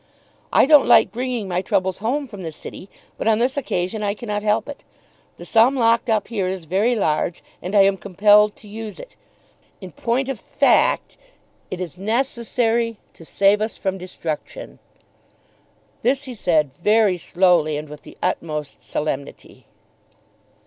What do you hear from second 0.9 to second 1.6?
bringing